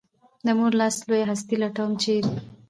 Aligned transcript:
د 0.45 0.47
مور 0.57 0.73
لاس 0.79 0.95
لویه 1.07 1.27
هستي 1.31 1.55
لټوم، 1.61 1.91
چېرې؟ 2.01 2.21